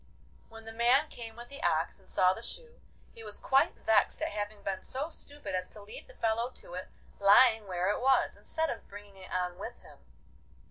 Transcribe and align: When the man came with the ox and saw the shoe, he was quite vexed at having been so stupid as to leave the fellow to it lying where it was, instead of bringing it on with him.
When 0.49 0.65
the 0.65 0.71
man 0.73 1.09
came 1.09 1.35
with 1.35 1.49
the 1.49 1.61
ox 1.61 1.99
and 1.99 2.09
saw 2.09 2.33
the 2.33 2.41
shoe, 2.41 2.81
he 3.13 3.23
was 3.23 3.37
quite 3.37 3.75
vexed 3.75 4.23
at 4.23 4.29
having 4.31 4.63
been 4.63 4.81
so 4.83 5.09
stupid 5.09 5.53
as 5.53 5.69
to 5.69 5.81
leave 5.83 6.07
the 6.07 6.15
fellow 6.15 6.49
to 6.55 6.73
it 6.73 6.87
lying 7.19 7.67
where 7.67 7.91
it 7.91 8.01
was, 8.01 8.35
instead 8.35 8.71
of 8.71 8.87
bringing 8.87 9.15
it 9.17 9.31
on 9.31 9.59
with 9.59 9.83
him. 9.83 9.99